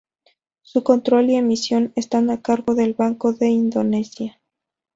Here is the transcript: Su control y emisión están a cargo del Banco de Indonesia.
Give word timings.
Su 0.63 0.81
control 0.83 1.29
y 1.29 1.35
emisión 1.35 1.93
están 1.95 2.31
a 2.31 2.41
cargo 2.41 2.73
del 2.73 2.95
Banco 2.95 3.33
de 3.33 3.49
Indonesia. 3.49 4.41